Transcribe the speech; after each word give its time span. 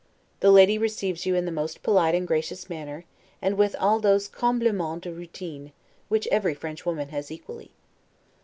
The 0.39 0.49
lady 0.49 0.79
receives 0.79 1.27
you 1.27 1.35
in 1.35 1.45
the 1.45 1.51
most 1.51 1.83
polite 1.83 2.15
and 2.15 2.27
gracious 2.27 2.67
manner, 2.71 3.05
and 3.39 3.55
with 3.55 3.75
all 3.79 3.99
those 3.99 4.27
'complimens 4.27 5.03
de 5.03 5.13
routine' 5.13 5.73
which 6.09 6.27
every 6.31 6.55
French 6.55 6.87
woman 6.87 7.09
has 7.09 7.29
equally. 7.29 7.69